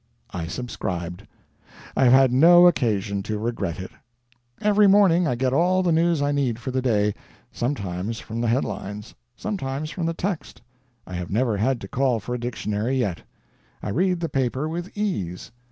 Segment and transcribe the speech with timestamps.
[0.31, 1.27] I subscribed.
[1.95, 3.91] I have had no occasion to regret it.
[4.59, 7.13] Every morning I get all the news I need for the day;
[7.51, 10.59] sometimes from the headlines, sometimes from the text.
[11.05, 13.21] I have never had to call for a dictionary yet.
[13.83, 15.51] I read the paper with ease.